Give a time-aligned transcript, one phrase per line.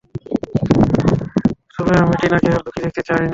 [1.75, 3.29] তবে আমি টিনাকে আর, দুঃখী দেখতে চাই না।